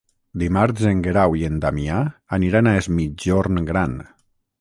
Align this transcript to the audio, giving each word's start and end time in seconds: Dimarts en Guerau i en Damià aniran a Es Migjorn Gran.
Dimarts 0.43 0.85
en 0.91 1.03
Guerau 1.07 1.35
i 1.41 1.45
en 1.49 1.59
Damià 1.65 1.99
aniran 2.39 2.71
a 2.71 2.73
Es 2.79 2.89
Migjorn 3.01 3.61
Gran. 3.69 3.95